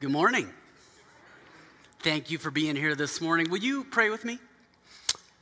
[0.00, 0.48] Good morning.
[1.98, 3.50] Thank you for being here this morning.
[3.50, 4.38] Will you pray with me?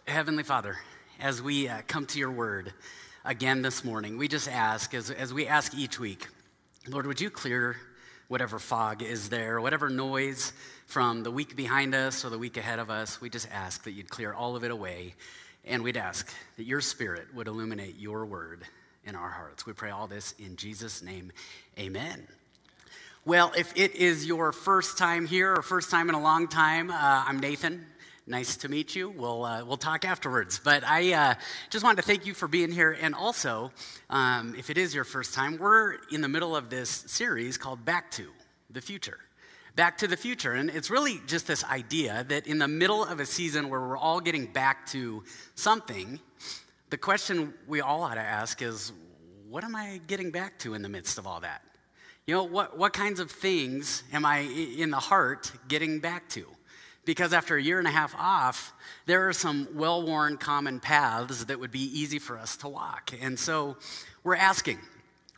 [0.04, 0.76] Heavenly Father,
[1.20, 2.72] as we uh, come to your word
[3.24, 6.26] again this morning, we just ask, as, as we ask each week,
[6.88, 7.76] Lord, would you clear
[8.26, 10.52] whatever fog is there, whatever noise
[10.86, 13.20] from the week behind us or the week ahead of us?
[13.20, 15.14] We just ask that you'd clear all of it away.
[15.66, 18.64] And we'd ask that your spirit would illuminate your word
[19.04, 19.66] in our hearts.
[19.66, 21.30] We pray all this in Jesus' name.
[21.78, 22.26] Amen.
[23.28, 26.90] Well, if it is your first time here or first time in a long time,
[26.90, 27.84] uh, I'm Nathan.
[28.26, 29.10] Nice to meet you.
[29.10, 30.58] We'll, uh, we'll talk afterwards.
[30.64, 31.34] But I uh,
[31.68, 32.96] just wanted to thank you for being here.
[32.98, 33.70] And also,
[34.08, 37.84] um, if it is your first time, we're in the middle of this series called
[37.84, 38.28] Back to
[38.70, 39.18] the Future.
[39.76, 40.54] Back to the Future.
[40.54, 43.98] And it's really just this idea that in the middle of a season where we're
[43.98, 45.22] all getting back to
[45.54, 46.18] something,
[46.88, 48.90] the question we all ought to ask is
[49.50, 51.60] what am I getting back to in the midst of all that?
[52.28, 56.44] You know, what, what kinds of things am I in the heart getting back to?
[57.06, 58.74] Because after a year and a half off,
[59.06, 63.14] there are some well worn common paths that would be easy for us to walk.
[63.18, 63.78] And so
[64.24, 64.76] we're asking,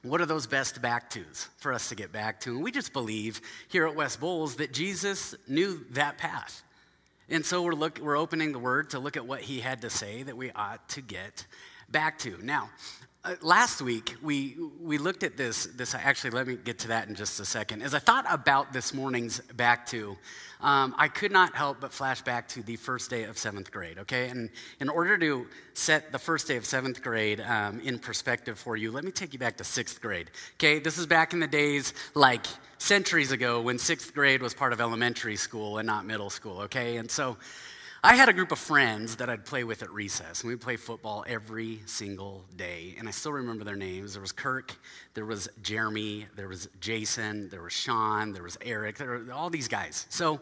[0.03, 2.57] what are those best back tos for us to get back to?
[2.57, 6.65] And we just believe here at West Bowles that Jesus knew that path.
[7.29, 9.91] And so we're, look, we're opening the word to look at what he had to
[9.91, 11.47] say that we ought to get
[11.89, 12.37] back to.
[12.43, 12.69] Now,
[13.23, 15.95] uh, last week, we, we looked at this, this.
[15.95, 17.83] Actually, let me get to that in just a second.
[17.83, 20.17] As I thought about this morning's back to,
[20.63, 23.99] um, I could not help but flash back to the first day of seventh grade,
[23.99, 24.31] okay?
[24.31, 24.49] And
[24.81, 28.91] in order to set the first day of seventh grade um, in perspective for you,
[28.91, 30.79] let me take you back to sixth grade, okay?
[30.79, 32.47] This is back in the days like
[32.79, 36.97] centuries ago when sixth grade was part of elementary school and not middle school, okay?
[36.97, 37.37] And so,
[38.03, 40.77] I had a group of friends that I'd play with at recess, and we'd play
[40.77, 42.95] football every single day.
[42.99, 44.15] And I still remember their names.
[44.15, 44.75] There was Kirk,
[45.13, 49.51] there was Jeremy, there was Jason, there was Sean, there was Eric, there were all
[49.51, 50.07] these guys.
[50.09, 50.41] So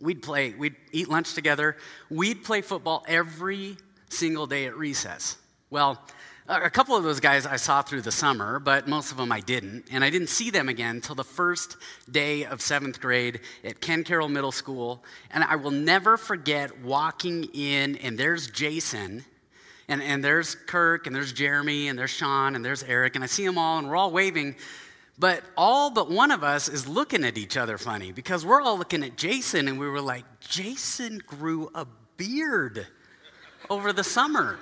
[0.00, 1.76] we'd play, we'd eat lunch together,
[2.10, 3.76] we'd play football every
[4.08, 5.36] single day at recess.
[5.70, 6.02] Well,
[6.46, 9.40] a couple of those guys I saw through the summer, but most of them I
[9.40, 9.86] didn't.
[9.90, 11.76] And I didn't see them again until the first
[12.10, 15.02] day of seventh grade at Ken Caryl Middle School.
[15.30, 19.24] And I will never forget walking in, and there's Jason,
[19.88, 23.14] and, and there's Kirk, and there's Jeremy, and there's Sean, and there's Eric.
[23.14, 24.56] And I see them all, and we're all waving.
[25.18, 28.76] But all but one of us is looking at each other funny because we're all
[28.76, 31.86] looking at Jason, and we were like, Jason grew a
[32.18, 32.86] beard
[33.70, 34.58] over the summer.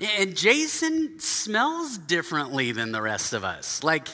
[0.00, 3.82] And Jason smells differently than the rest of us.
[3.82, 4.08] Like,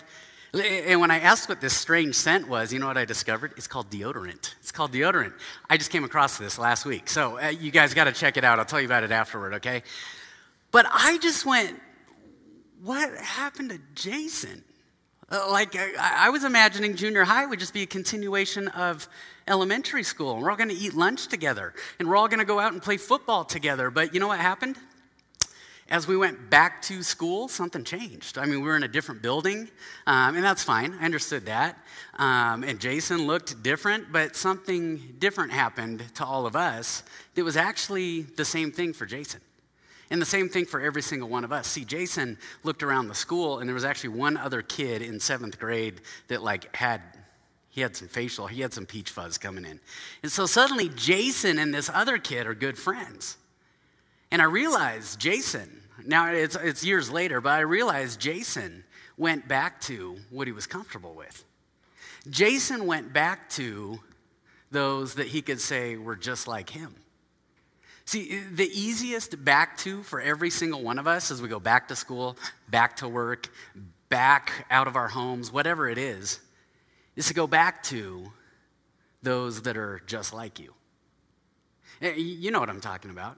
[0.55, 3.55] and when I asked what this strange scent was, you know what I discovered?
[3.57, 4.55] It's called deodorant.
[4.61, 5.33] It's called deodorant.
[5.71, 7.09] I just came across this last week.
[7.09, 8.59] So uh, you guys got to check it out.
[8.59, 9.83] I'll tell you about it afterward, okay?
[10.71, 11.81] But I just went,
[12.83, 14.63] what happened to Jason?
[15.31, 19.09] Uh, like, I, I was imagining junior high would just be a continuation of
[19.49, 20.35] elementary school.
[20.35, 21.73] And we're all going to eat lunch together.
[21.99, 23.91] And we're all going to go out and play football together.
[23.91, 24.77] But you know what happened?
[25.89, 28.39] As we went back to school, something changed.
[28.39, 29.69] I mean, we were in a different building,
[30.07, 30.97] um, and that's fine.
[31.01, 31.79] I understood that.
[32.19, 37.03] Um, and Jason looked different, but something different happened to all of us
[37.35, 39.41] It was actually the same thing for Jason.
[40.11, 41.67] And the same thing for every single one of us.
[41.67, 45.59] See, Jason looked around the school, and there was actually one other kid in seventh
[45.59, 47.01] grade that, like, had
[47.71, 49.81] he had some facial, he had some peach fuzz coming in.
[50.23, 53.39] And so suddenly, Jason and this other kid are good friends.
[54.33, 58.85] And I realized Jason now, it's, it's years later, but I realized Jason
[59.17, 61.45] went back to what he was comfortable with.
[62.29, 64.01] Jason went back to
[64.71, 66.95] those that he could say were just like him.
[68.05, 71.89] See, the easiest back to for every single one of us as we go back
[71.89, 72.37] to school,
[72.69, 73.49] back to work,
[74.09, 76.41] back out of our homes, whatever it is,
[77.17, 78.33] is to go back to
[79.23, 80.75] those that are just like you.
[82.01, 83.37] Eh, you know what I'm talking about.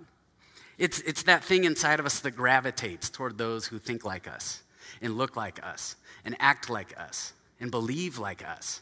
[0.79, 4.62] It's, it's that thing inside of us that gravitates toward those who think like us
[5.01, 8.81] and look like us and act like us and believe like us.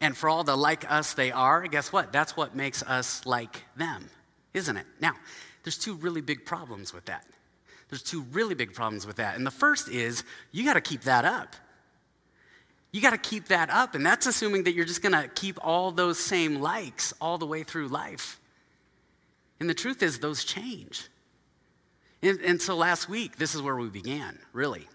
[0.00, 2.12] And for all the like us they are, guess what?
[2.12, 4.08] That's what makes us like them,
[4.54, 4.86] isn't it?
[5.00, 5.14] Now,
[5.62, 7.24] there's two really big problems with that.
[7.88, 9.36] There's two really big problems with that.
[9.36, 11.54] And the first is you got to keep that up.
[12.90, 13.94] You got to keep that up.
[13.94, 17.46] And that's assuming that you're just going to keep all those same likes all the
[17.46, 18.40] way through life.
[19.60, 21.08] And the truth is, those change.
[22.22, 24.86] And, and, so last week, this is where we began, really.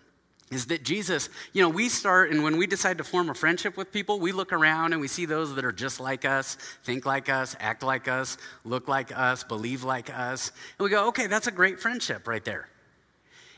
[0.50, 3.76] Is that Jesus, you know, we start, and when we decide to form a friendship
[3.76, 7.06] with people, we look around and we see those that are just like us, think
[7.06, 10.54] like us, act like us, look like us, believe like us.
[10.80, 12.70] And we go, okay, that's a great friendship right there.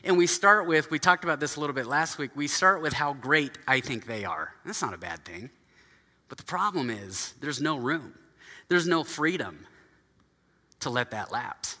[0.02, 2.82] And we start with, we talked about this a little bit last week, we start
[2.82, 4.54] with how great I think they are.
[4.64, 5.50] That's not a bad thing.
[6.28, 8.14] But the problem is, there's no room,
[8.68, 9.66] there's no freedom
[10.80, 11.78] to let that lapse.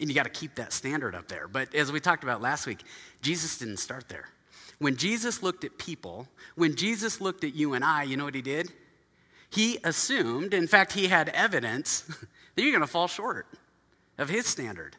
[0.00, 1.46] And you got to keep that standard up there.
[1.46, 2.80] But as we talked about last week,
[3.20, 4.28] Jesus didn't start there.
[4.78, 6.26] When Jesus looked at people,
[6.56, 8.72] when Jesus looked at you and I, you know what he did?
[9.48, 12.00] He assumed, in fact, he had evidence
[12.54, 13.46] that you're going to fall short
[14.18, 14.96] of his standard,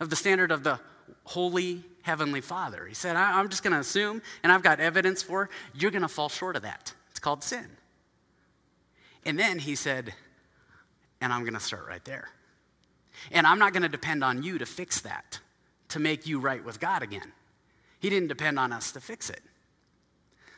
[0.00, 0.78] of the standard of the
[1.24, 2.86] holy heavenly Father.
[2.86, 6.08] He said, I'm just going to assume, and I've got evidence for, you're going to
[6.08, 6.92] fall short of that.
[7.10, 7.66] It's called sin.
[9.24, 10.14] And then he said,
[11.20, 12.28] and I'm going to start right there.
[13.30, 15.40] And I'm not going to depend on you to fix that,
[15.88, 17.32] to make you right with God again.
[18.00, 19.40] He didn't depend on us to fix it.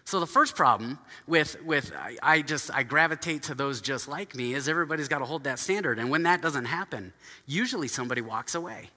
[0.04, 4.36] So the first problem with, with I, I just I gravitate to those just like
[4.36, 5.98] me is everybody's got to hold that standard.
[5.98, 7.12] And when that doesn't happen,
[7.44, 8.90] usually somebody walks away.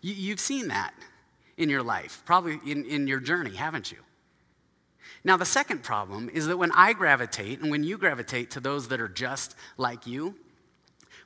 [0.00, 0.92] You, you've seen that
[1.56, 3.98] in your life, probably in, in your journey, haven't you?
[5.24, 8.88] Now, the second problem is that when I gravitate and when you gravitate to those
[8.88, 10.34] that are just like you,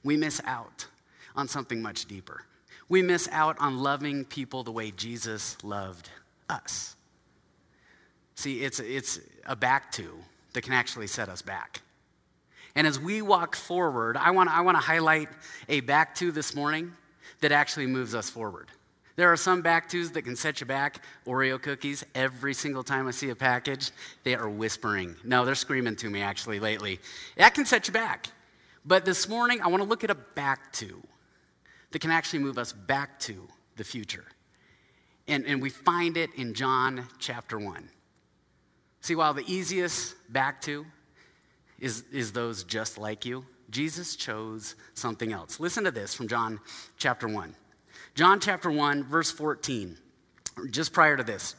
[0.03, 0.87] we miss out
[1.35, 2.43] on something much deeper.
[2.89, 6.11] We miss out on loving people the way Jesus loved
[6.49, 6.95] us.
[8.35, 10.19] See, it's, it's a back to
[10.53, 11.83] that can actually set us back.
[12.75, 15.29] And as we walk forward, I want, I want to highlight
[15.69, 16.93] a back to this morning
[17.41, 18.69] that actually moves us forward.
[19.17, 21.03] There are some back twos that can set you back.
[21.27, 23.91] Oreo cookies, every single time I see a package,
[24.25, 25.17] they are whispering.
[25.25, 27.01] No, they're screaming to me actually lately.
[27.37, 28.29] That can set you back.
[28.85, 31.03] But this morning, I want to look at a back to
[31.91, 34.25] that can actually move us back to the future.
[35.27, 37.89] And, and we find it in John chapter 1.
[39.01, 40.85] See, while the easiest back to
[41.79, 45.59] is, is those just like you, Jesus chose something else.
[45.59, 46.61] Listen to this from John
[46.97, 47.55] chapter 1.
[48.17, 49.99] John chapter 1, verse 14,
[50.71, 51.55] just prior to this,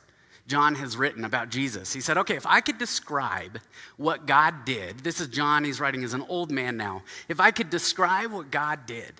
[0.47, 1.93] John has written about Jesus.
[1.93, 3.59] He said, Okay, if I could describe
[3.95, 7.03] what God did, this is John, he's writing as an old man now.
[7.29, 9.13] If I could describe what God did,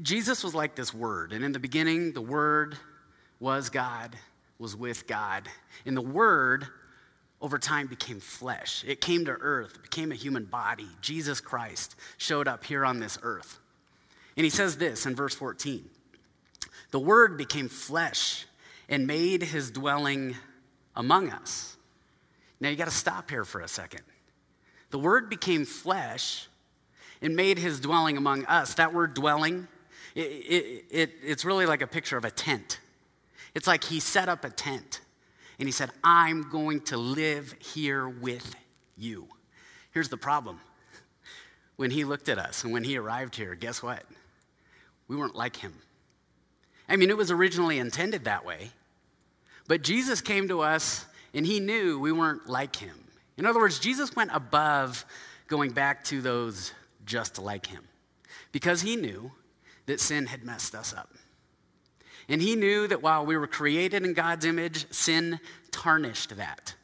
[0.00, 1.32] Jesus was like this word.
[1.32, 2.76] And in the beginning, the word
[3.40, 4.14] was God,
[4.60, 5.48] was with God.
[5.84, 6.68] And the word
[7.40, 8.84] over time became flesh.
[8.86, 10.86] It came to earth, became a human body.
[11.00, 13.58] Jesus Christ showed up here on this earth.
[14.36, 15.90] And he says this in verse 14
[16.92, 18.46] the Word became flesh
[18.88, 20.36] and made his dwelling
[20.94, 21.76] among us.
[22.60, 24.02] Now you got to stop here for a second.
[24.90, 26.48] The Word became flesh
[27.22, 28.74] and made his dwelling among us.
[28.74, 29.68] That word dwelling,
[30.14, 32.80] it, it, it, it's really like a picture of a tent.
[33.54, 35.00] It's like he set up a tent
[35.58, 38.56] and he said, I'm going to live here with
[38.96, 39.28] you.
[39.92, 40.60] Here's the problem.
[41.76, 44.02] When he looked at us and when he arrived here, guess what?
[45.08, 45.74] We weren't like him.
[46.92, 48.68] I mean, it was originally intended that way.
[49.66, 52.94] But Jesus came to us and he knew we weren't like him.
[53.38, 55.06] In other words, Jesus went above
[55.48, 56.74] going back to those
[57.06, 57.82] just like him
[58.52, 59.32] because he knew
[59.86, 61.08] that sin had messed us up.
[62.28, 65.40] And he knew that while we were created in God's image, sin
[65.70, 66.74] tarnished that.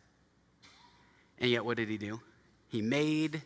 [1.38, 2.20] And yet, what did he do?
[2.69, 3.43] He made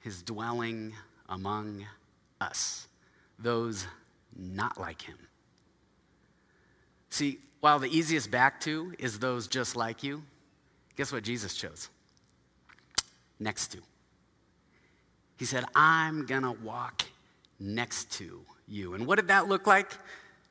[0.00, 0.94] his dwelling
[1.28, 1.84] among
[2.40, 2.88] us,
[3.38, 3.86] those
[4.34, 5.27] not like him.
[7.10, 10.22] See, while the easiest back to is those just like you,
[10.96, 11.88] guess what Jesus chose?
[13.40, 13.78] Next to.
[15.36, 17.04] He said, I'm going to walk
[17.60, 18.94] next to you.
[18.94, 19.92] And what did that look like?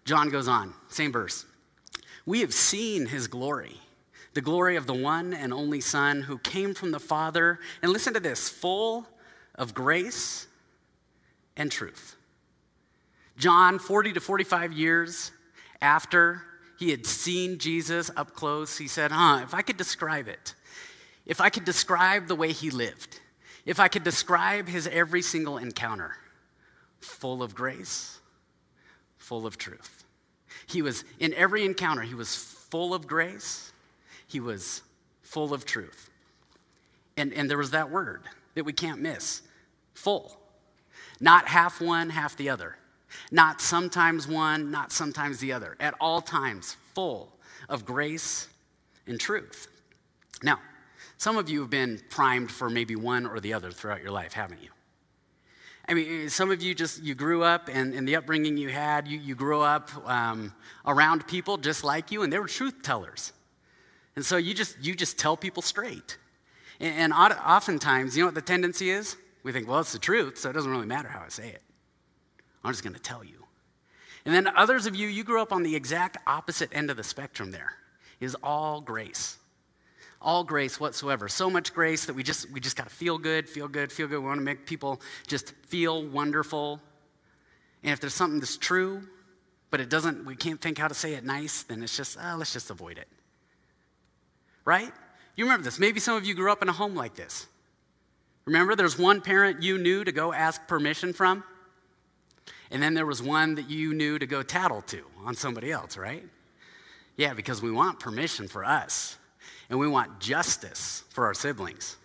[0.05, 1.45] John goes on, same verse.
[2.25, 3.75] We have seen his glory,
[4.33, 7.59] the glory of the one and only Son who came from the Father.
[7.81, 9.07] And listen to this full
[9.55, 10.47] of grace
[11.57, 12.15] and truth.
[13.37, 15.31] John, 40 to 45 years
[15.81, 16.41] after
[16.77, 20.53] he had seen Jesus up close, he said, Huh, if I could describe it,
[21.25, 23.19] if I could describe the way he lived,
[23.65, 26.15] if I could describe his every single encounter,
[26.99, 28.19] full of grace,
[29.17, 30.05] full of truth.
[30.67, 33.71] He was, in every encounter, he was full of grace,
[34.27, 34.81] he was
[35.21, 36.09] full of truth.
[37.17, 38.23] And, and there was that word
[38.55, 39.41] that we can't miss
[39.93, 40.37] full.
[41.19, 42.77] Not half one, half the other.
[43.31, 45.75] Not sometimes one, not sometimes the other.
[45.79, 47.33] At all times, full
[47.69, 48.47] of grace
[49.05, 49.67] and truth.
[50.43, 50.59] Now,
[51.17, 54.33] some of you have been primed for maybe one or the other throughout your life,
[54.33, 54.69] haven't you?
[55.89, 59.07] I mean, some of you just, you grew up and, and the upbringing you had,
[59.07, 60.53] you, you grew up um,
[60.85, 63.31] around people just like you, and they were truth tellers.
[64.15, 66.17] And so you just, you just tell people straight.
[66.79, 69.15] And, and oftentimes, you know what the tendency is?
[69.43, 71.61] We think, well, it's the truth, so it doesn't really matter how I say it.
[72.67, 73.45] I'm just going to tell you.
[74.25, 77.03] And then others of you, you grew up on the exact opposite end of the
[77.03, 77.71] spectrum there.
[78.19, 79.37] Is all grace.
[80.21, 81.29] All grace whatsoever.
[81.29, 84.07] So much grace that we just we just got to feel good, feel good, feel
[84.07, 84.19] good.
[84.19, 86.81] We want to make people just feel wonderful.
[87.83, 89.03] And if there's something that's true,
[89.69, 92.35] but it doesn't, we can't think how to say it nice, then it's just, oh,
[92.37, 93.07] let's just avoid it.
[94.65, 94.91] Right?
[95.37, 95.79] You remember this.
[95.79, 97.47] Maybe some of you grew up in a home like this.
[98.43, 101.45] Remember, there's one parent you knew to go ask permission from,
[102.71, 105.97] and then there was one that you knew to go tattle to on somebody else,
[105.97, 106.23] right?
[107.15, 109.17] Yeah, because we want permission for us,
[109.69, 111.97] and we want justice for our siblings.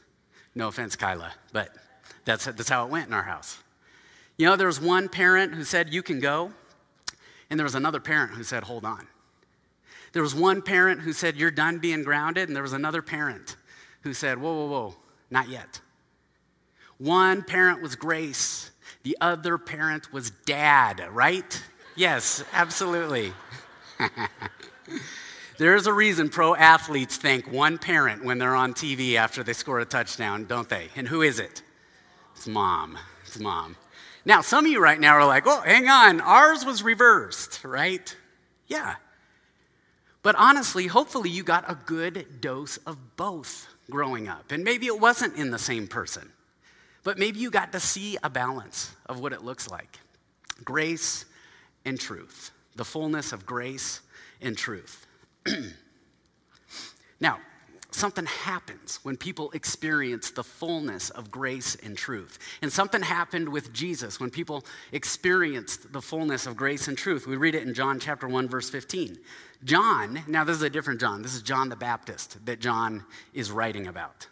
[0.55, 1.71] No offense, Kyla, but
[2.25, 3.59] that's, that's how it went in our house.
[4.37, 6.53] You know, there was one parent who said, You can go,
[7.49, 9.07] and there was another parent who said, Hold on.
[10.13, 13.57] There was one parent who said, You're done being grounded, and there was another parent
[14.01, 14.95] who said, Whoa, whoa, whoa,
[15.31, 15.81] not yet.
[16.99, 18.72] One parent was grace,
[19.03, 21.63] the other parent was dad, right?
[21.97, 23.33] Yes, absolutely.
[25.59, 29.81] There's a reason pro athletes thank one parent when they're on TV after they score
[29.81, 30.89] a touchdown, don't they?
[30.97, 31.63] And who is it?
[32.35, 32.99] It's mom.
[33.27, 33.77] It's mom.
[34.25, 38.17] Now, some of you right now are like, oh, hang on, ours was reversed, right?
[38.69, 38.97] Yeah.
[40.23, 44.53] But honestly, hopefully you got a good dose of both growing up.
[44.53, 46.31] And maybe it wasn't in the same person,
[47.05, 49.99] but maybe you got to see a balance of what it looks like
[50.65, 51.25] grace
[51.85, 54.01] and truth, the fullness of grace
[54.41, 55.07] and truth.
[57.21, 57.39] now,
[57.91, 62.39] something happens when people experience the fullness of grace and truth.
[62.63, 67.27] And something happened with Jesus when people experienced the fullness of grace and truth.
[67.27, 69.19] We read it in John chapter 1 verse 15.
[69.65, 71.23] John, now this is a different John.
[71.23, 74.27] This is John the Baptist that John is writing about.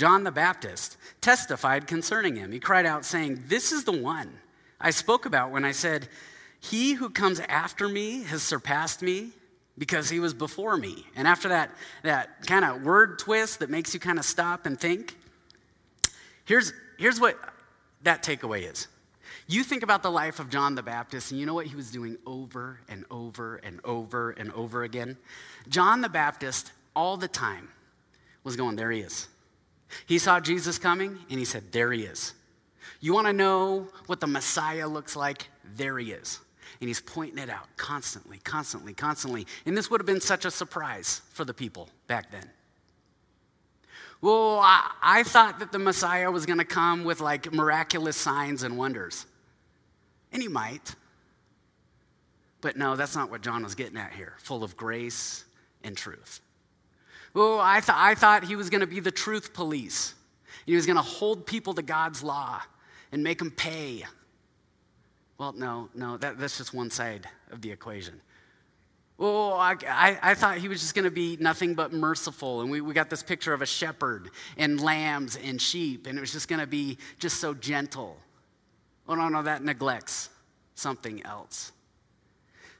[0.00, 2.52] John the Baptist testified concerning him.
[2.52, 4.40] He cried out saying, "This is the one
[4.80, 6.08] I spoke about when I said,
[6.58, 9.32] he who comes after me has surpassed me
[9.76, 11.06] because he was before me.
[11.14, 11.70] And after that,
[12.02, 15.16] that kind of word twist that makes you kind of stop and think,
[16.46, 17.36] here's, here's what
[18.02, 18.88] that takeaway is.
[19.46, 21.90] You think about the life of John the Baptist, and you know what he was
[21.90, 25.18] doing over and over and over and over again?
[25.68, 27.68] John the Baptist, all the time,
[28.44, 29.28] was going, There he is.
[30.06, 32.34] He saw Jesus coming, and he said, There he is.
[33.00, 35.48] You want to know what the Messiah looks like?
[35.76, 36.40] There he is
[36.80, 39.46] and he's pointing it out constantly, constantly, constantly.
[39.66, 42.48] And this would have been such a surprise for the people back then.
[44.22, 48.62] Well, I, I thought that the Messiah was going to come with like miraculous signs
[48.62, 49.26] and wonders.
[50.32, 50.94] And he might.
[52.60, 55.44] But no, that's not what John was getting at here full of grace
[55.82, 56.40] and truth.
[57.32, 60.14] Well, I, th- I thought he was going to be the truth police.
[60.66, 62.60] He was going to hold people to God's law
[63.12, 64.04] and make them pay
[65.40, 68.20] well, no, no, that, that's just one side of the equation.
[69.18, 72.60] Oh, I, I, I, thought he was just going to be nothing but merciful.
[72.60, 76.20] And we, we got this picture of a shepherd and lambs and sheep, and it
[76.20, 78.18] was just going to be just so gentle.
[79.08, 80.28] Oh, no, no, that neglects
[80.74, 81.72] something else.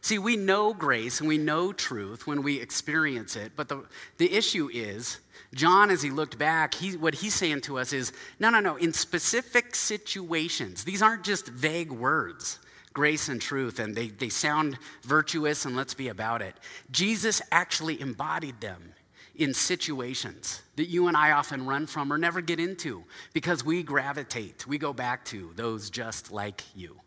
[0.02, 3.85] See, we know grace and we know truth when we experience it, but the,
[4.16, 5.21] the issue is
[5.54, 8.76] John, as he looked back, he, what he's saying to us is no, no, no,
[8.76, 12.61] in specific situations, these aren't just vague words,
[12.92, 16.54] grace and truth, and they, they sound virtuous and let's be about it.
[16.90, 18.95] Jesus actually embodied them
[19.35, 23.83] in situations that you and I often run from or never get into because we
[23.83, 27.00] gravitate, we go back to those just like you.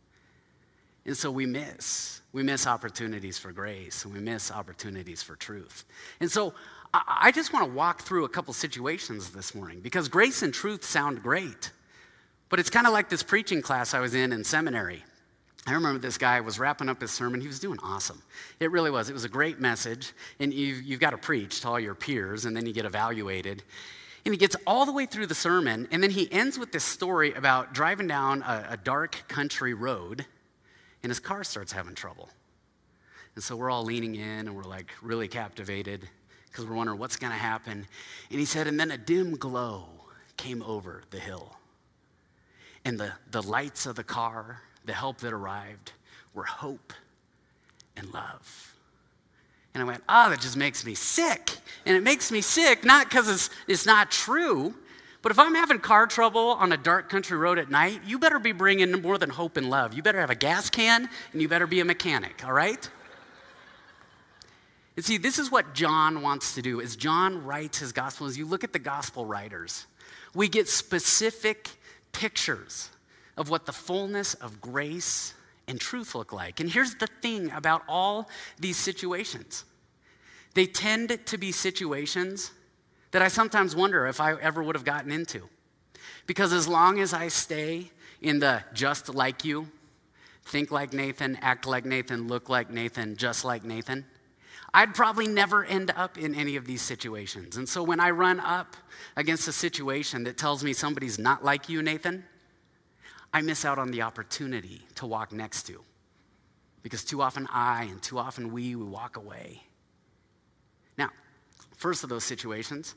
[1.06, 2.22] And so we miss.
[2.32, 5.86] We miss opportunities for grace and we miss opportunities for truth.
[6.20, 6.54] And so
[6.94, 10.84] I just want to walk through a couple situations this morning because grace and truth
[10.84, 11.72] sound great.
[12.50, 15.04] But it's kind of like this preaching class I was in in seminary.
[15.66, 17.40] I remember this guy was wrapping up his sermon.
[17.40, 18.22] He was doing awesome.
[18.60, 19.10] It really was.
[19.10, 20.14] It was a great message.
[20.40, 23.64] And you've, you've got to preach to all your peers, and then you get evaluated.
[24.26, 26.84] And he gets all the way through the sermon, and then he ends with this
[26.84, 30.26] story about driving down a, a dark country road,
[31.04, 32.30] and his car starts having trouble.
[33.36, 36.08] And so we're all leaning in, and we're like really captivated
[36.48, 37.86] because we're wondering what's going to happen.
[38.30, 39.86] And he said, and then a dim glow
[40.38, 41.56] came over the hill.
[42.86, 45.94] And the, the lights of the car, the help that arrived,
[46.34, 46.94] were hope
[47.98, 48.76] and love.
[49.74, 51.58] And I went, oh, that just makes me sick.
[51.86, 54.76] And it makes me sick, not because it's, it's not true,
[55.24, 58.38] but if I'm having car trouble on a dark country road at night, you better
[58.38, 59.96] be bringing more than hope and love.
[59.96, 62.88] You better have a gas can, and you better be a mechanic, all right?
[64.96, 66.80] And see, this is what John wants to do.
[66.82, 69.88] As John writes his gospel, as you look at the gospel writers,
[70.36, 71.72] we get specific
[72.12, 72.90] pictures
[73.36, 75.34] of what the fullness of grace
[75.68, 76.60] and truth look like?
[76.60, 79.66] And here's the thing about all these situations
[80.54, 82.52] they tend to be situations
[83.14, 85.48] that I sometimes wonder if I ever would have gotten into.
[86.26, 87.92] Because as long as I stay
[88.22, 89.68] in the just like you,
[90.46, 94.06] think like Nathan, act like Nathan, look like Nathan, just like Nathan,
[94.74, 97.56] I'd probably never end up in any of these situations.
[97.56, 98.76] And so when I run up
[99.16, 102.26] against a situation that tells me somebody's not like you, Nathan,
[103.32, 105.84] I miss out on the opportunity to walk next to.
[106.82, 109.62] Because too often I and too often we, we walk away.
[110.98, 111.10] Now,
[111.78, 112.96] first of those situations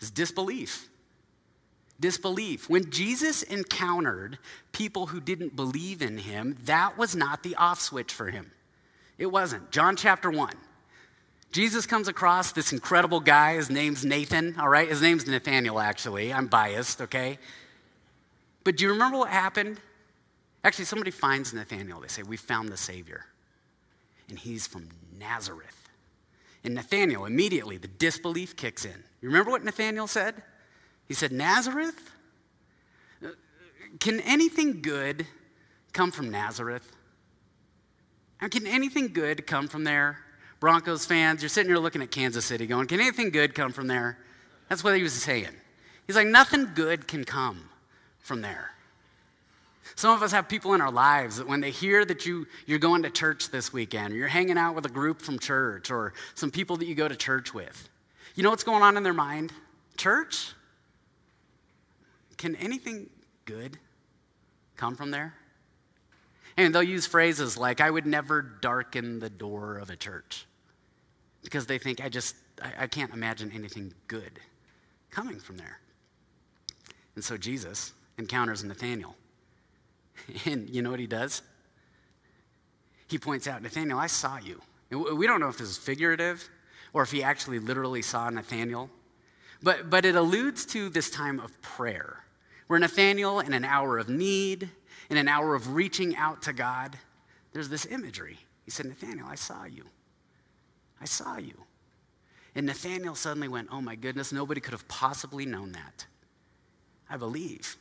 [0.00, 0.88] is disbelief.
[1.98, 2.68] Disbelief.
[2.70, 4.38] When Jesus encountered
[4.72, 8.50] people who didn't believe in him, that was not the off switch for him.
[9.18, 9.70] It wasn't.
[9.70, 10.54] John chapter 1.
[11.52, 13.56] Jesus comes across this incredible guy.
[13.56, 14.88] His name's Nathan, all right?
[14.88, 16.32] His name's Nathaniel, actually.
[16.32, 17.38] I'm biased, okay?
[18.64, 19.80] But do you remember what happened?
[20.62, 22.00] Actually, somebody finds Nathaniel.
[22.00, 23.26] They say, We found the Savior.
[24.28, 24.88] And he's from
[25.18, 25.79] Nazareth.
[26.62, 29.04] And Nathaniel, immediately, the disbelief kicks in.
[29.20, 30.42] You remember what Nathaniel said?
[31.08, 32.10] He said, Nazareth?
[33.98, 35.26] Can anything good
[35.92, 36.90] come from Nazareth?
[38.50, 40.18] Can anything good come from there?
[40.60, 43.86] Broncos fans, you're sitting here looking at Kansas City going, Can anything good come from
[43.86, 44.18] there?
[44.68, 45.48] That's what he was saying.
[46.06, 47.70] He's like, Nothing good can come
[48.18, 48.70] from there.
[49.96, 52.78] Some of us have people in our lives that when they hear that you, you're
[52.78, 56.12] going to church this weekend, or you're hanging out with a group from church, or
[56.34, 57.88] some people that you go to church with,
[58.34, 59.52] you know what's going on in their mind?
[59.96, 60.52] Church?
[62.36, 63.10] Can anything
[63.44, 63.78] good
[64.76, 65.34] come from there?
[66.56, 70.46] And they'll use phrases like, I would never darken the door of a church
[71.42, 74.40] because they think, I just, I, I can't imagine anything good
[75.10, 75.80] coming from there.
[77.14, 79.14] And so Jesus encounters Nathaniel.
[80.44, 81.42] And you know what he does?
[83.08, 84.60] He points out, Nathaniel, I saw you.
[84.90, 86.48] And we don't know if this is figurative
[86.92, 88.90] or if he actually literally saw Nathaniel,
[89.62, 92.24] but, but it alludes to this time of prayer
[92.66, 94.70] where Nathaniel, in an hour of need,
[95.08, 96.96] in an hour of reaching out to God,
[97.52, 98.38] there's this imagery.
[98.64, 99.84] He said, Nathaniel, I saw you.
[101.00, 101.54] I saw you.
[102.54, 106.06] And Nathaniel suddenly went, Oh my goodness, nobody could have possibly known that.
[107.08, 107.76] I believe.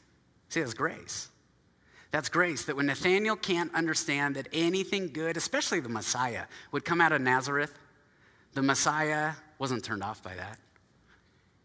[0.50, 1.30] See, that's grace.
[2.12, 7.02] That's grace that when Nathaniel can't understand that anything good, especially the Messiah, would come
[7.02, 7.74] out of Nazareth,
[8.54, 10.58] the Messiah wasn't turned off by that.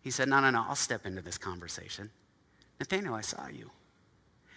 [0.02, 2.10] He said, No, no, no, I'll step into this conversation.
[2.78, 3.70] Nathaniel, I saw you.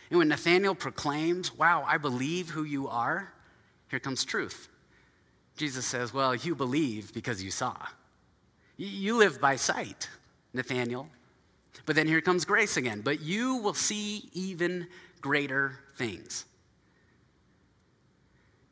[0.09, 3.33] And when Nathaniel proclaims, Wow, I believe who you are,
[3.89, 4.67] here comes truth.
[5.55, 7.77] Jesus says, Well, you believe because you saw.
[8.75, 10.09] You live by sight,
[10.53, 11.07] Nathaniel.
[11.85, 13.01] But then here comes grace again.
[13.01, 14.87] But you will see even
[15.21, 16.45] greater things.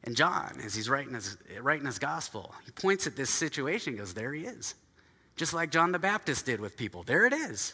[0.03, 3.99] And John, as he's writing his, writing his gospel, he points at this situation and
[3.99, 4.75] goes, There he is.
[5.35, 7.03] Just like John the Baptist did with people.
[7.03, 7.73] There it is.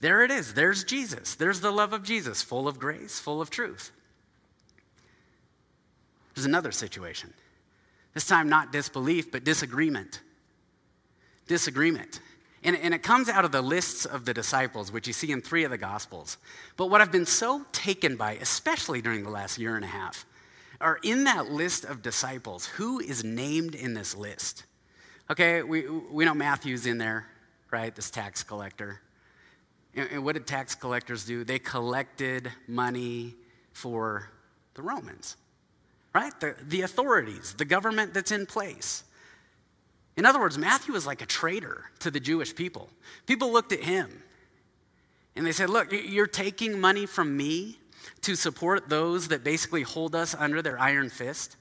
[0.00, 0.54] There it is.
[0.54, 1.34] There's Jesus.
[1.34, 3.90] There's the love of Jesus, full of grace, full of truth.
[6.34, 7.32] There's another situation.
[8.12, 10.20] This time, not disbelief, but disagreement.
[11.46, 12.20] Disagreement.
[12.64, 15.42] And, and, it comes out of the lists of the disciples, which you see in
[15.42, 16.38] three of the Gospels.
[16.78, 20.24] But what I've been so taken by, especially during the last year and a half,
[20.80, 24.64] are in that list of disciples, who is named in this list?
[25.30, 27.26] Okay, we, we know Matthew's in there,
[27.70, 27.94] right?
[27.94, 29.00] This tax collector.
[29.94, 31.44] And, and what did tax collectors do?
[31.44, 33.34] They collected money
[33.72, 34.30] for
[34.72, 35.36] the Romans
[36.14, 36.38] right?
[36.40, 39.04] The, the authorities, the government that's in place.
[40.16, 42.88] In other words, Matthew was like a traitor to the Jewish people.
[43.26, 44.22] People looked at him
[45.34, 47.78] and they said, Look, you're taking money from me
[48.22, 51.56] to support those that basically hold us under their iron fist.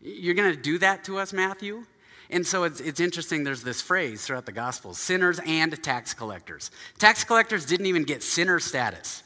[0.00, 1.84] You're going to do that to us, Matthew?
[2.30, 6.70] And so it's, it's interesting, there's this phrase throughout the Gospels sinners and tax collectors.
[6.98, 9.22] Tax collectors didn't even get sinner status,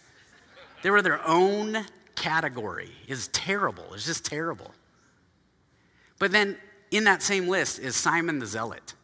[0.82, 3.84] they were their own category is terrible.
[3.94, 4.70] It's just terrible.
[6.18, 6.56] But then
[6.92, 8.94] in that same list is Simon the Zealot.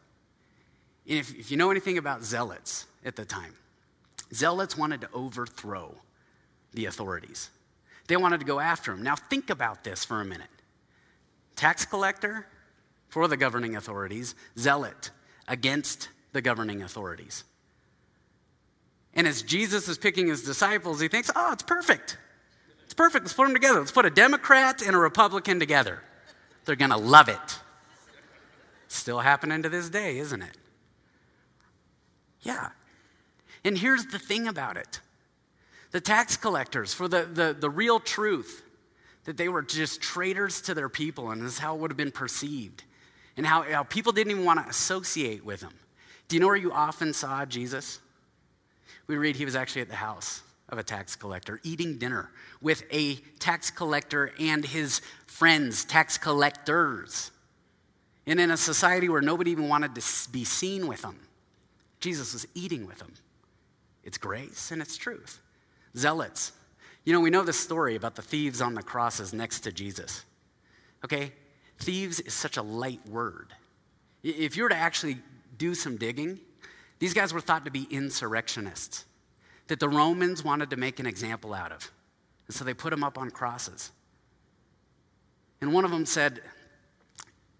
[1.04, 3.54] If, if you know anything about zealots at the time,
[4.32, 5.94] zealots wanted to overthrow
[6.74, 7.50] the authorities.
[8.06, 9.02] They wanted to go after him.
[9.02, 10.48] Now, think about this for a minute
[11.56, 12.46] tax collector
[13.08, 15.10] for the governing authorities, zealot
[15.48, 17.42] against the governing authorities.
[19.14, 22.18] And as Jesus is picking his disciples, he thinks, oh, it's perfect
[22.84, 23.24] It's perfect.
[23.24, 23.80] Let's put them together.
[23.80, 26.00] Let's put a Democrat and a Republican together.
[26.64, 27.58] They're going to love it.
[28.98, 30.56] Still happening to this day, isn't it?
[32.42, 32.70] Yeah.
[33.64, 35.00] And here's the thing about it
[35.92, 38.62] the tax collectors, for the, the, the real truth,
[39.24, 41.96] that they were just traitors to their people, and this is how it would have
[41.96, 42.82] been perceived,
[43.36, 45.72] and how, how people didn't even want to associate with him.
[46.26, 48.00] Do you know where you often saw Jesus?
[49.06, 52.30] We read he was actually at the house of a tax collector, eating dinner
[52.60, 57.30] with a tax collector and his friends, tax collectors.
[58.28, 61.18] And in a society where nobody even wanted to be seen with them,
[61.98, 63.14] Jesus was eating with them.
[64.04, 65.40] It's grace and it's truth.
[65.96, 66.52] Zealots.
[67.04, 70.26] You know, we know the story about the thieves on the crosses next to Jesus.
[71.06, 71.32] Okay?
[71.78, 73.54] Thieves is such a light word.
[74.22, 75.18] If you were to actually
[75.56, 76.38] do some digging,
[76.98, 79.06] these guys were thought to be insurrectionists
[79.68, 81.90] that the Romans wanted to make an example out of.
[82.46, 83.90] And so they put them up on crosses.
[85.62, 86.42] And one of them said,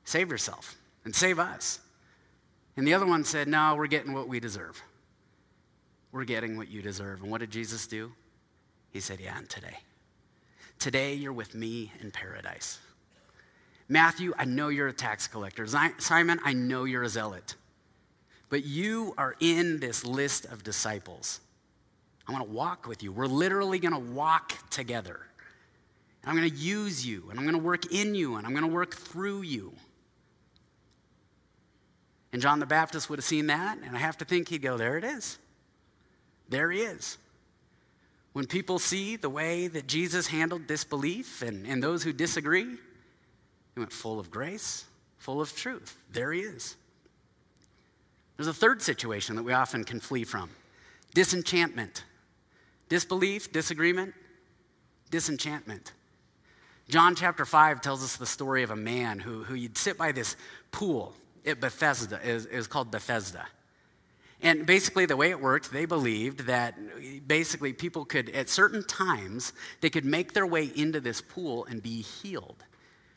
[0.09, 1.81] Save yourself and save us.
[2.79, 4.83] And the other one said, No, we're getting what we deserve.
[6.13, 7.21] We're getting what you deserve.
[7.21, 8.13] And what did Jesus do?
[8.91, 9.77] He said, Yeah, and today.
[10.79, 12.79] Today you're with me in paradise.
[13.87, 15.67] Matthew, I know you're a tax collector.
[15.99, 17.57] Simon, I know you're a zealot.
[18.49, 21.41] But you are in this list of disciples.
[22.27, 23.13] I want to walk with you.
[23.13, 25.21] We're literally going to walk together.
[26.23, 28.53] And I'm going to use you, and I'm going to work in you, and I'm
[28.53, 29.75] going to work through you.
[32.33, 34.77] And John the Baptist would have seen that, and I have to think he'd go,
[34.77, 35.39] There it is.
[36.49, 37.19] There he is.
[38.33, 42.77] When people see the way that Jesus handled disbelief and, and those who disagree,
[43.75, 44.85] he went full of grace,
[45.19, 45.97] full of truth.
[46.13, 46.77] There he is.
[48.37, 50.51] There's a third situation that we often can flee from
[51.15, 52.05] disenchantment.
[52.89, 54.15] Disbelief, disagreement,
[55.11, 55.93] disenchantment.
[56.89, 60.13] John chapter 5 tells us the story of a man who, who you'd sit by
[60.13, 60.37] this
[60.71, 61.15] pool
[61.47, 63.47] at Bethesda, is, is called Bethesda.
[64.41, 66.77] And basically, the way it worked, they believed that
[67.27, 71.83] basically people could, at certain times, they could make their way into this pool and
[71.83, 72.63] be healed.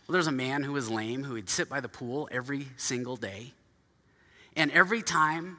[0.07, 3.17] Well, there's a man who was lame who would sit by the pool every single
[3.17, 3.53] day.
[4.55, 5.57] And every time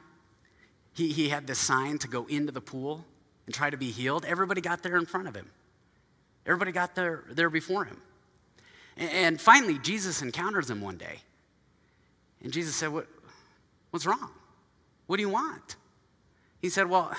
[0.93, 3.05] he, he had this sign to go into the pool,
[3.45, 5.49] and try to be healed, everybody got there in front of him.
[6.45, 8.01] Everybody got there, there before him.
[8.97, 11.19] And, and finally, Jesus encounters him one day.
[12.43, 13.07] And Jesus said, what,
[13.91, 14.31] What's wrong?
[15.05, 15.75] What do you want?
[16.59, 17.13] He said, Well,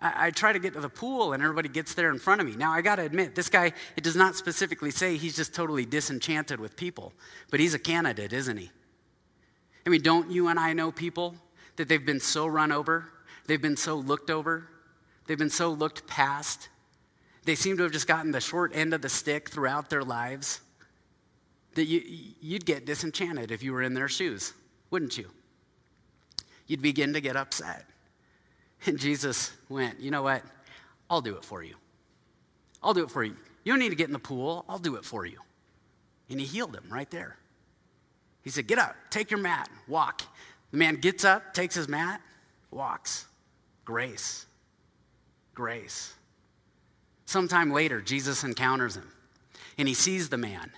[0.00, 2.46] I, I try to get to the pool and everybody gets there in front of
[2.46, 2.56] me.
[2.56, 5.84] Now, I got to admit, this guy, it does not specifically say he's just totally
[5.84, 7.12] disenchanted with people,
[7.50, 8.70] but he's a candidate, isn't he?
[9.86, 11.34] I mean, don't you and I know people
[11.76, 13.08] that they've been so run over,
[13.46, 14.68] they've been so looked over,
[15.28, 16.70] They've been so looked past.
[17.44, 20.60] They seem to have just gotten the short end of the stick throughout their lives
[21.78, 22.02] that you,
[22.40, 24.52] you'd get disenchanted if you were in their shoes,
[24.90, 25.30] wouldn't you?
[26.66, 27.84] You'd begin to get upset.
[28.86, 30.42] And Jesus went, You know what?
[31.08, 31.74] I'll do it for you.
[32.82, 33.34] I'll do it for you.
[33.64, 35.38] You don't need to get in the pool, I'll do it for you.
[36.30, 37.36] And he healed him right there.
[38.42, 40.22] He said, Get up, take your mat, walk.
[40.70, 42.20] The man gets up, takes his mat,
[42.70, 43.26] walks.
[43.84, 44.44] Grace
[45.58, 46.14] grace.
[47.26, 49.10] Sometime later, Jesus encounters him
[49.76, 50.70] and he sees the man.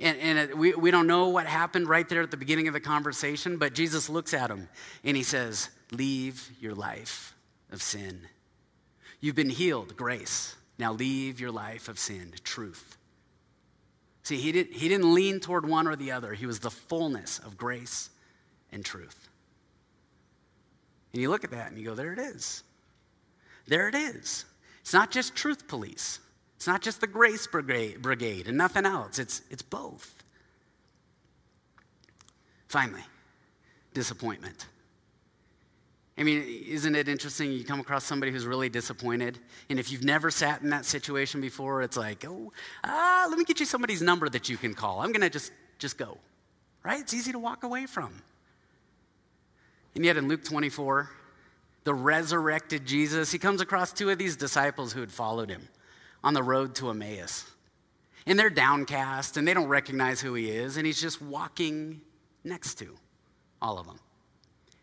[0.00, 2.74] And, and it, we, we don't know what happened right there at the beginning of
[2.74, 4.68] the conversation, but Jesus looks at him
[5.04, 7.34] and he says, Leave your life
[7.70, 8.22] of sin.
[9.20, 10.56] You've been healed, grace.
[10.78, 12.96] Now leave your life of sin, truth.
[14.22, 17.38] See, he, did, he didn't lean toward one or the other, he was the fullness
[17.38, 18.10] of grace
[18.70, 19.28] and truth.
[21.12, 22.62] And you look at that and you go, There it is.
[23.66, 24.44] There it is.
[24.80, 26.18] It's not just truth police.
[26.62, 29.18] It's not just the grace brigade, and nothing else.
[29.18, 30.14] It's, it's both.
[32.68, 33.02] Finally,
[33.94, 34.66] disappointment.
[36.16, 37.50] I mean, isn't it interesting?
[37.50, 41.40] You come across somebody who's really disappointed, and if you've never sat in that situation
[41.40, 42.52] before, it's like, oh,
[42.84, 45.00] ah, let me get you somebody's number that you can call.
[45.00, 46.16] I'm going to just, just go,
[46.84, 47.00] right?
[47.00, 48.22] It's easy to walk away from.
[49.96, 51.10] And yet in Luke 24,
[51.82, 55.66] the resurrected Jesus, he comes across two of these disciples who had followed him
[56.24, 57.50] on the road to Emmaus.
[58.26, 62.00] And they're downcast and they don't recognize who he is, and he's just walking
[62.44, 62.94] next to
[63.60, 63.98] all of them.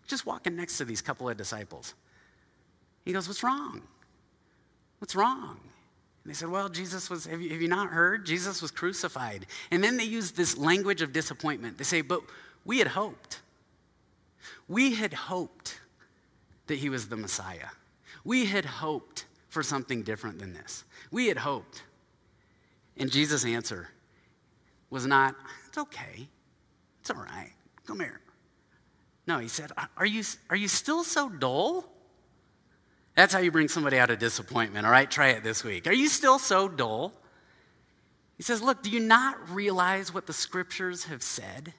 [0.07, 1.93] Just walking next to these couple of disciples.
[3.05, 3.81] He goes, What's wrong?
[4.99, 5.57] What's wrong?
[6.23, 8.25] And they said, Well, Jesus was, have you, have you not heard?
[8.25, 9.45] Jesus was crucified.
[9.71, 11.77] And then they use this language of disappointment.
[11.77, 12.21] They say, But
[12.65, 13.39] we had hoped.
[14.67, 15.79] We had hoped
[16.67, 17.69] that he was the Messiah.
[18.23, 20.83] We had hoped for something different than this.
[21.11, 21.83] We had hoped.
[22.97, 23.89] And Jesus' answer
[24.89, 25.35] was not,
[25.67, 26.27] it's okay.
[27.01, 27.51] It's all right.
[27.85, 28.21] Come here.
[29.27, 31.85] No, he said, are you, are you still so dull?
[33.15, 35.09] That's how you bring somebody out of disappointment, all right?
[35.09, 35.87] Try it this week.
[35.87, 37.13] Are you still so dull?
[38.37, 41.73] He says, Look, do you not realize what the scriptures have said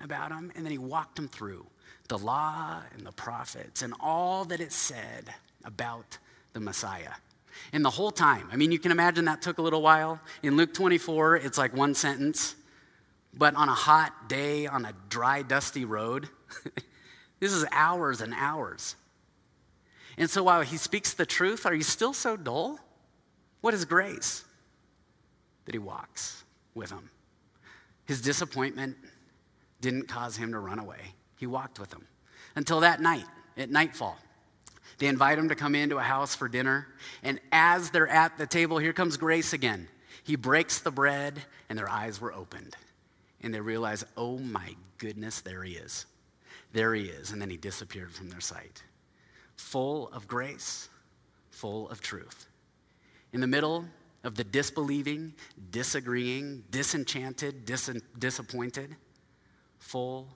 [0.00, 0.52] about him?
[0.54, 1.66] And then he walked him through
[2.06, 6.18] the law and the prophets and all that it said about
[6.52, 7.12] the Messiah.
[7.72, 10.20] And the whole time, I mean, you can imagine that took a little while.
[10.42, 12.54] In Luke 24, it's like one sentence.
[13.34, 16.28] But on a hot day, on a dry, dusty road,
[17.40, 18.96] this is hours and hours.
[20.18, 22.78] And so while he speaks the truth, are you still so dull?
[23.62, 24.44] What is grace?
[25.64, 27.10] That he walks with him.
[28.04, 28.96] His disappointment
[29.80, 31.14] didn't cause him to run away.
[31.38, 32.06] He walked with him
[32.54, 33.24] until that night,
[33.56, 34.18] at nightfall.
[34.98, 36.88] They invite him to come into a house for dinner.
[37.22, 39.88] And as they're at the table, here comes grace again.
[40.24, 42.76] He breaks the bread, and their eyes were opened.
[43.40, 46.06] And they realize, oh my goodness, there he is.
[46.72, 47.32] There he is.
[47.32, 48.82] And then he disappeared from their sight
[49.56, 50.88] full of grace,
[51.50, 52.46] full of truth.
[53.32, 53.84] In the middle
[54.24, 55.34] of the disbelieving,
[55.70, 58.96] disagreeing, disenchanted, dis- disappointed,
[59.78, 60.28] full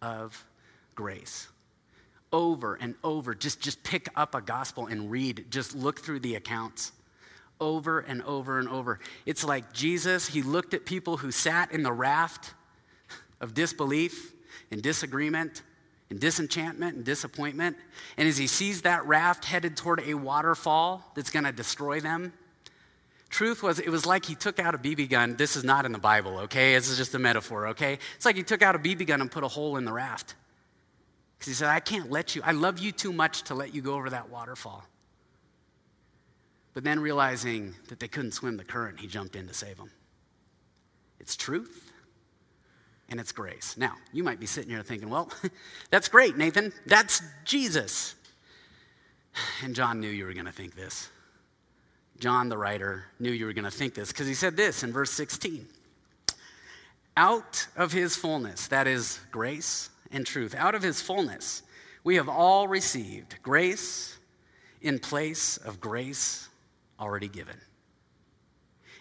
[0.00, 0.44] of
[0.94, 1.48] grace.
[2.32, 6.34] Over and over, just, just pick up a gospel and read, just look through the
[6.34, 6.92] accounts.
[7.60, 8.98] Over and over and over.
[9.26, 12.54] It's like Jesus, he looked at people who sat in the raft
[13.40, 14.32] of disbelief
[14.70, 15.62] and disagreement
[16.10, 17.76] and disenchantment and disappointment.
[18.16, 22.32] And as he sees that raft headed toward a waterfall that's going to destroy them,
[23.30, 25.36] truth was it was like he took out a BB gun.
[25.36, 26.74] This is not in the Bible, okay?
[26.74, 27.98] This is just a metaphor, okay?
[28.16, 30.34] It's like he took out a BB gun and put a hole in the raft.
[31.42, 33.82] Because he said, I can't let you, I love you too much to let you
[33.82, 34.84] go over that waterfall.
[36.72, 39.90] But then realizing that they couldn't swim the current, he jumped in to save them.
[41.18, 41.90] It's truth
[43.08, 43.74] and it's grace.
[43.76, 45.32] Now, you might be sitting here thinking, well,
[45.90, 46.72] that's great, Nathan.
[46.86, 48.14] That's Jesus.
[49.64, 51.08] And John knew you were going to think this.
[52.20, 54.92] John, the writer, knew you were going to think this because he said this in
[54.92, 55.66] verse 16
[57.16, 61.62] Out of his fullness, that is grace and truth, out of his fullness,
[62.04, 64.18] we have all received grace
[64.80, 66.48] in place of grace
[66.98, 67.56] already given.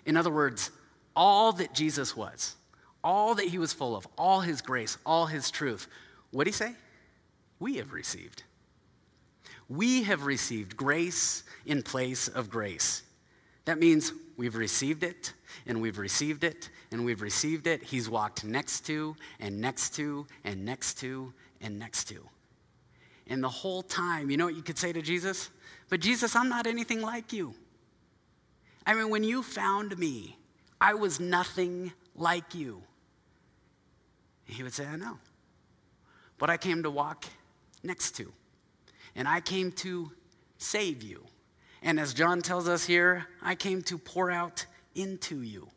[0.06, 0.72] In other words,
[1.16, 2.56] all that Jesus was,
[3.04, 5.88] all that he was full of, all his grace, all his truth,
[6.32, 6.76] what did he say?
[7.60, 8.44] We have received.
[9.70, 13.04] We have received grace in place of grace.
[13.66, 15.34] That means we've received it,
[15.66, 17.84] and we've received it, and we've received it.
[17.84, 22.28] He's walked next to, and next to, and next to, and next to.
[23.28, 25.50] And the whole time, you know what you could say to Jesus?
[25.90, 27.54] But Jesus, I'm not anything like you.
[28.86, 30.38] I mean, when you found me,
[30.82, 32.82] I was nothing like you.
[34.46, 35.20] He would say, I know.
[36.38, 37.26] But I came to walk
[37.84, 38.34] next to,
[39.16, 40.12] and I came to
[40.58, 41.24] save you.
[41.84, 45.70] And as John tells us here, I came to pour out into you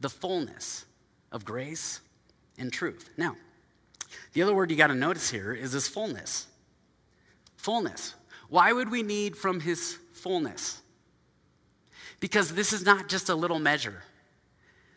[0.00, 0.84] the fullness
[1.32, 2.00] of grace
[2.58, 3.10] and truth.
[3.16, 3.36] Now,
[4.32, 6.46] the other word you got to notice here is this fullness.
[7.56, 8.14] Fullness.
[8.48, 10.80] Why would we need from his fullness?
[12.20, 14.02] Because this is not just a little measure.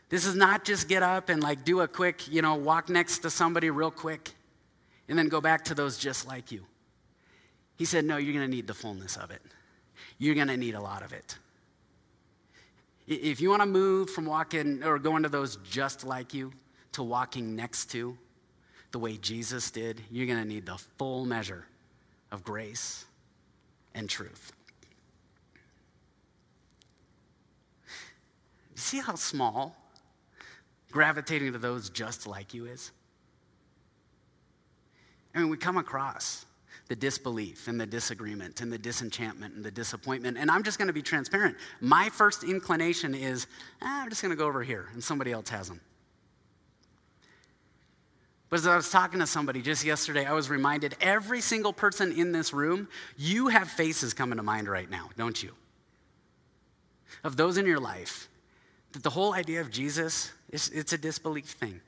[0.10, 3.20] This is not just get up and like do a quick, you know, walk next
[3.20, 4.32] to somebody real quick
[5.08, 6.66] and then go back to those just like you.
[7.78, 9.42] He said, No, you're going to need the fullness of it.
[10.18, 11.38] You're going to need a lot of it.
[13.10, 16.54] If you want to move from walking or going to those just like you
[16.92, 18.16] to walking next to
[18.92, 21.66] the way Jesus did, you're going to need the full measure
[22.32, 23.06] of grace
[23.96, 24.52] and truth.
[28.76, 29.76] See how small
[30.92, 32.92] gravitating to those just like you is?
[35.34, 36.46] I mean, we come across
[36.90, 40.38] the disbelief and the disagreement and the disenchantment and the disappointment.
[40.38, 41.56] And I'm just going to be transparent.
[41.80, 43.48] My first inclination is,
[43.82, 45.80] ah, I'm just going to go over here and somebody else has them.
[48.50, 52.12] But as I was talking to somebody just yesterday, I was reminded every single person
[52.12, 55.54] in this room, you have faces coming to mind right now, don't you?
[57.24, 58.28] Of those in your life
[58.94, 61.82] that the whole idea of Jesus is it's a disbelief thing.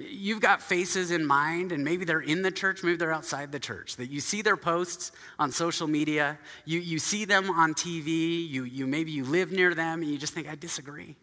[0.00, 3.58] You've got faces in mind, and maybe they're in the church, maybe they're outside the
[3.58, 8.48] church, that you see their posts on social media, you, you see them on TV,
[8.48, 11.16] you, you, maybe you live near them, and you just think, I disagree.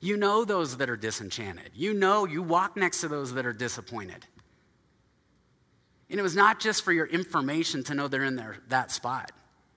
[0.00, 1.70] You know those that are disenchanted.
[1.74, 4.26] You know, you walk next to those that are disappointed.
[6.10, 9.30] And it was not just for your information to know they're in there, that spot.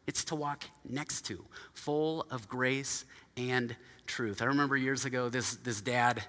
[0.07, 3.05] It's to walk next to, full of grace
[3.37, 3.75] and
[4.07, 4.41] truth.
[4.41, 6.23] I remember years ago, this, this dad,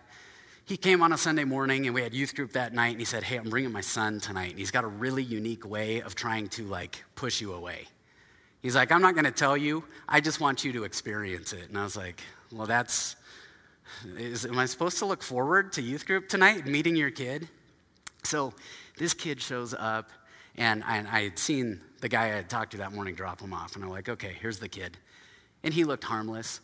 [0.69, 3.07] he came on a Sunday morning and we had youth group that night and he
[3.07, 4.51] said, Hey, I'm bringing my son tonight.
[4.51, 7.89] And he's got a really unique way of trying to like push you away.
[8.61, 9.85] He's like, I'm not going to tell you.
[10.07, 11.71] I just want you to experience it.
[11.71, 13.17] And I was like, well, that's,
[14.17, 17.49] is, am I supposed to look forward to youth group tonight, meeting your kid?
[18.25, 18.53] So
[18.99, 20.11] this kid shows up,
[20.57, 23.55] and I, I had seen the guy I had talked to that morning drop him
[23.55, 24.99] off, and I'm like, okay, here's the kid.
[25.63, 26.61] And he looked harmless.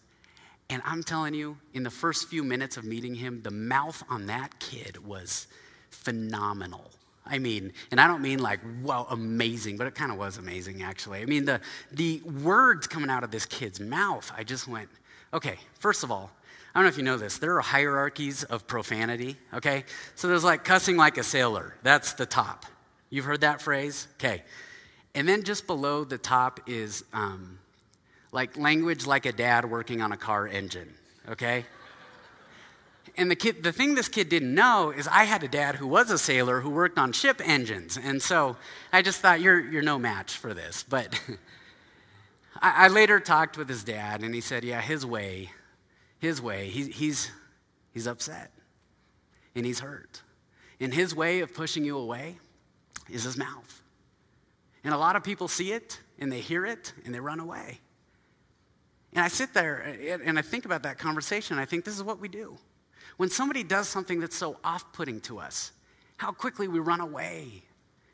[0.71, 4.27] And I'm telling you, in the first few minutes of meeting him, the mouth on
[4.27, 5.47] that kid was
[5.91, 6.91] phenomenal.
[7.27, 10.83] I mean, and I don't mean like, well, amazing, but it kind of was amazing,
[10.83, 11.21] actually.
[11.21, 11.61] I mean, the,
[11.93, 14.89] the words coming out of this kid's mouth, I just went,
[15.33, 16.31] okay, first of all,
[16.75, 19.85] I don't know if you know this, there are hierarchies of profanity, okay?
[20.17, 22.67] So there's like cussing like a sailor, that's the top.
[23.11, 24.09] You've heard that phrase?
[24.15, 24.43] Okay.
[25.15, 27.61] And then just below the top is um,
[28.35, 30.93] like language like a dad working on a car engine,
[31.29, 31.65] okay?
[33.17, 35.87] And the, kid, the thing this kid didn't know is I had a dad who
[35.87, 37.97] was a sailor who worked on ship engines.
[37.97, 38.57] And so
[38.93, 40.83] I just thought, you're, you're no match for this.
[40.83, 41.21] But
[42.61, 45.51] I, I, later talked with his dad, and he said, yeah, his way,
[46.19, 47.31] his way, he, he's,
[47.93, 48.51] he's upset
[49.55, 50.23] and he's hurt.
[50.81, 52.39] And his way of pushing you away
[53.09, 53.81] is his mouth.
[54.83, 57.79] And a lot of people see it and they hear it and they run away.
[59.15, 61.59] And I sit there eh, and I think about that conversation.
[61.59, 62.57] I think this is what we do.
[63.17, 65.73] When somebody does something that's so off putting to us,
[66.17, 67.63] how quickly we run away.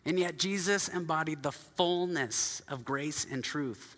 [0.05, 3.97] And yet, Jesus embodied the fullness of grace and truth.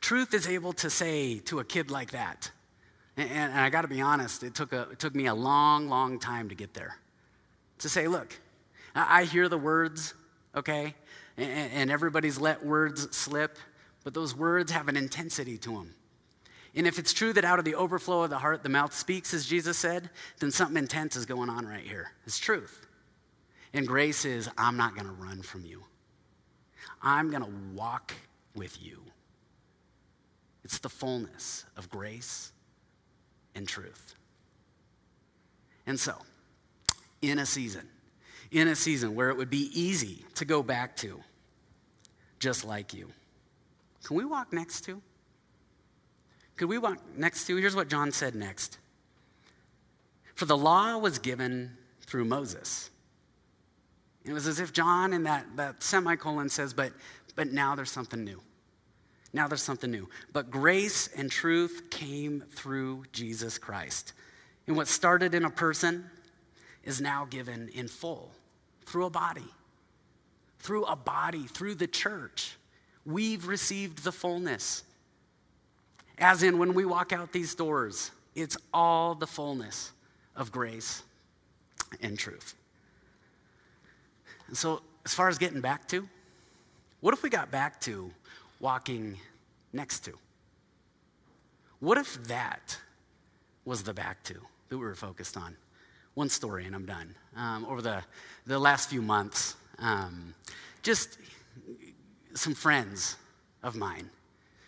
[0.00, 2.50] Truth is able to say to a kid like that,
[3.16, 5.88] and, and I got to be honest, it took, a, it took me a long,
[5.88, 6.96] long time to get there.
[7.78, 8.38] To say, look,
[8.94, 10.14] I, I hear the words,
[10.54, 10.94] okay,
[11.36, 13.56] and, and everybody's let words slip,
[14.04, 15.94] but those words have an intensity to them.
[16.74, 19.34] And if it's true that out of the overflow of the heart the mouth speaks,
[19.34, 20.10] as Jesus said,
[20.40, 22.12] then something intense is going on right here.
[22.26, 22.86] It's truth.
[23.74, 25.82] And grace is, I'm not going to run from you,
[27.02, 28.14] I'm going to walk
[28.54, 28.98] with you.
[30.64, 32.52] It's the fullness of grace
[33.54, 34.14] and truth.
[35.86, 36.14] And so,
[37.20, 37.88] in a season,
[38.52, 41.20] in a season where it would be easy to go back to,
[42.38, 43.08] just like you,
[44.04, 45.00] can we walk next to?
[46.56, 47.56] Could we walk next to?
[47.56, 48.78] Here's what John said next.
[50.34, 52.90] For the law was given through Moses.
[54.24, 56.92] It was as if John in that, that semicolon says, but,
[57.34, 58.40] but now there's something new.
[59.32, 60.08] Now there's something new.
[60.32, 64.12] But grace and truth came through Jesus Christ.
[64.66, 66.04] And what started in a person
[66.84, 68.30] is now given in full
[68.84, 69.48] through a body.
[70.58, 72.56] Through a body, through the church.
[73.04, 74.84] We've received the fullness.
[76.18, 79.92] As in, when we walk out these doors, it's all the fullness
[80.36, 81.02] of grace
[82.00, 82.54] and truth.
[84.46, 86.08] And so, as far as getting back to,
[87.00, 88.10] what if we got back to
[88.60, 89.18] walking
[89.72, 90.12] next to?
[91.80, 92.78] What if that
[93.64, 94.34] was the back to
[94.68, 95.56] that we were focused on?
[96.14, 97.14] One story, and I'm done.
[97.36, 98.02] Um, over the,
[98.46, 100.34] the last few months, um,
[100.82, 101.18] just
[102.34, 103.16] some friends
[103.62, 104.10] of mine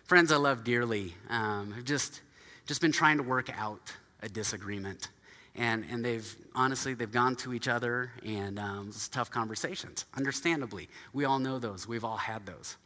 [0.05, 2.21] friends I love dearly um, have just,
[2.67, 3.81] just been trying to work out
[4.23, 5.09] a disagreement.
[5.57, 10.89] And, and they've, honestly, they've gone to each other and um, it's tough conversations, understandably.
[11.13, 11.89] We all know those.
[11.89, 12.77] We've all had those.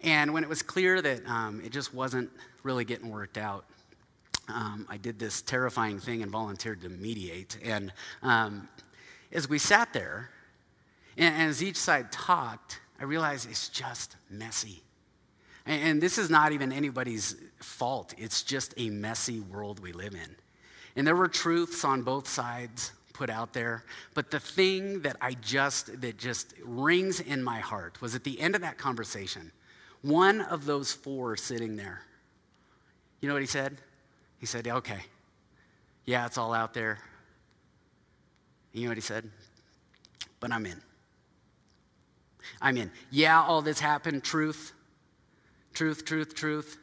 [0.00, 2.30] And when it was clear that um, it just wasn't
[2.62, 3.64] really getting worked out,
[4.48, 7.58] um, I did this terrifying thing and volunteered to mediate.
[7.62, 8.68] And um,
[9.30, 10.30] as we sat there,
[11.16, 14.82] and, and as each side talked, I realize it's just messy.
[15.66, 20.36] And this is not even anybody's fault, it's just a messy world we live in.
[20.96, 23.84] And there were truths on both sides put out there,
[24.14, 28.40] but the thing that I just, that just rings in my heart was at the
[28.40, 29.52] end of that conversation,
[30.02, 32.02] one of those four sitting there,
[33.20, 33.76] you know what he said?
[34.38, 35.00] He said, okay,
[36.04, 36.98] yeah, it's all out there.
[38.72, 39.28] You know what he said?
[40.40, 40.80] But I'm in.
[42.60, 42.90] I'm in.
[43.10, 44.72] Yeah, all this happened, truth.
[45.74, 46.78] Truth, truth, truth.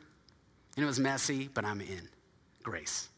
[0.75, 2.09] And it was messy, but I'm in.
[2.63, 3.09] Grace.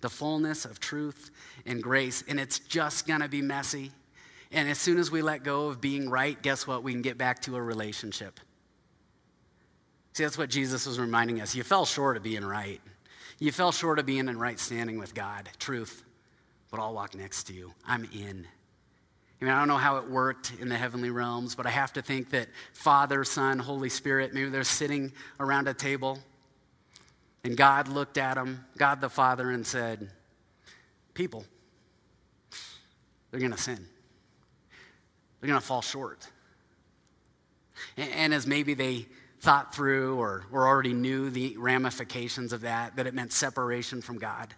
[0.00, 1.30] The fullness of truth
[1.66, 2.24] and grace.
[2.28, 3.92] And it's just to be messy.
[4.50, 6.82] And as soon as we let go of being right, guess what?
[6.82, 8.38] We can get back to a relationship.
[10.12, 11.54] See, that's what Jesus was reminding us.
[11.54, 12.80] You fell short of being right.
[13.38, 16.04] You fell short of being in right standing with God, truth.
[16.70, 17.72] But I'll walk next to you.
[17.86, 18.46] I'm in.
[19.42, 21.92] I mean, I don't know how it worked in the heavenly realms, but I have
[21.94, 26.20] to think that Father, Son, Holy Spirit, maybe they're sitting around a table,
[27.42, 30.08] and God looked at them, God the Father, and said,
[31.12, 31.44] People,
[33.32, 33.84] they're going to sin.
[35.40, 36.24] They're going to fall short.
[37.96, 39.06] And, and as maybe they
[39.40, 44.18] thought through or, or already knew the ramifications of that, that it meant separation from
[44.18, 44.54] God.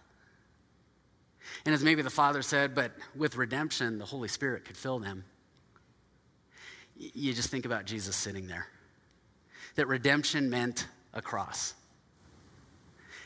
[1.65, 5.25] And as maybe the Father said, but with redemption, the Holy Spirit could fill them.
[6.97, 8.67] You just think about Jesus sitting there.
[9.75, 11.73] That redemption meant a cross.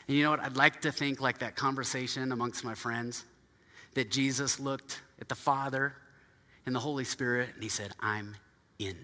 [0.08, 0.40] And you know what?
[0.40, 3.24] I'd like to think like that conversation amongst my friends
[3.94, 5.94] that Jesus looked at the Father
[6.66, 8.36] and the Holy Spirit and he said, I'm
[8.78, 8.96] in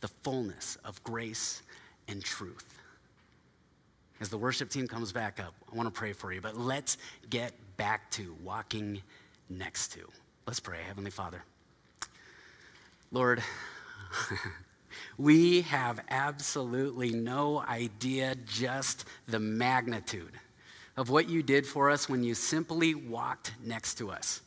[0.00, 1.62] the fullness of grace
[2.08, 2.78] and truth.
[4.20, 6.96] As the worship team comes back up, I want to pray for you, but let's
[7.30, 7.52] get
[7.82, 9.02] back to walking
[9.50, 10.08] next to.
[10.46, 11.42] Let's pray, Heavenly Father.
[13.10, 13.42] Lord,
[15.18, 20.30] we have absolutely no idea just the magnitude
[20.96, 24.42] of what you did for us when you simply walked next to us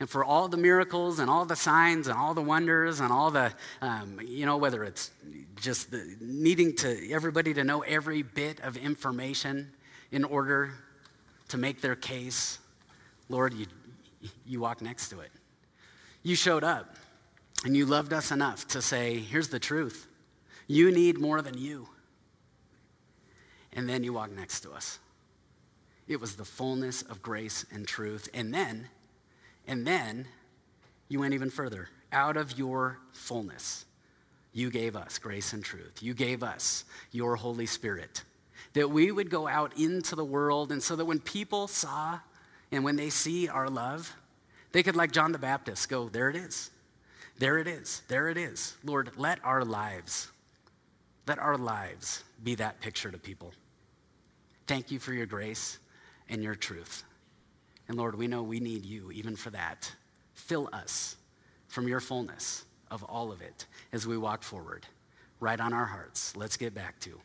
[0.00, 3.30] and for all the miracles and all the signs and all the wonders and all
[3.30, 5.12] the, um, you know, whether it's
[5.54, 9.70] just the, needing to everybody to know every bit of information
[10.10, 10.72] in order
[11.48, 12.58] to make their case,
[13.28, 13.66] Lord, you,
[14.46, 15.30] you walk next to it.
[16.22, 16.96] You showed up
[17.64, 20.06] and you loved us enough to say, here's the truth.
[20.66, 21.88] You need more than you.
[23.72, 24.98] And then you walked next to us.
[26.08, 28.28] It was the fullness of grace and truth.
[28.32, 28.88] And then
[29.66, 30.26] and then
[31.08, 31.88] you went even further.
[32.12, 33.84] Out of your fullness,
[34.52, 36.02] you gave us grace and truth.
[36.02, 38.22] You gave us your Holy Spirit.
[38.76, 42.20] That we would go out into the world, and so that when people saw
[42.70, 44.14] and when they see our love,
[44.72, 46.70] they could, like John the Baptist, go, There it is.
[47.38, 48.02] There it is.
[48.08, 48.76] There it is.
[48.84, 50.30] Lord, let our lives,
[51.26, 53.54] let our lives be that picture to people.
[54.66, 55.78] Thank you for your grace
[56.28, 57.02] and your truth.
[57.88, 59.90] And Lord, we know we need you even for that.
[60.34, 61.16] Fill us
[61.68, 63.64] from your fullness of all of it
[63.94, 64.86] as we walk forward.
[65.40, 66.36] Right on our hearts.
[66.36, 67.18] Let's get back to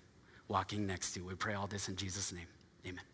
[0.52, 1.22] walking next to.
[1.22, 2.48] We pray all this in Jesus' name.
[2.86, 3.11] Amen.